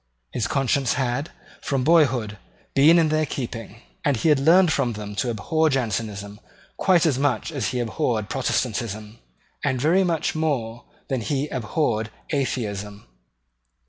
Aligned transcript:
His 0.33 0.47
conscience 0.47 0.93
had, 0.93 1.29
from 1.61 1.83
boyhood, 1.83 2.39
been 2.73 2.97
in 2.97 3.09
their 3.09 3.27
keeping; 3.27 3.83
and 4.03 4.17
he 4.17 4.29
had 4.29 4.39
learned 4.39 4.73
from 4.73 4.93
them 4.93 5.13
to 5.17 5.29
abhor 5.29 5.69
Jansenism 5.69 6.39
quite 6.75 7.05
as 7.05 7.19
much 7.19 7.51
as 7.51 7.67
he 7.67 7.79
abhorred 7.79 8.27
Protestantism, 8.27 9.19
and 9.63 9.79
very 9.79 10.03
much 10.03 10.33
more 10.33 10.85
than 11.07 11.21
he 11.21 11.47
abhorred 11.49 12.09
Atheism. 12.31 13.05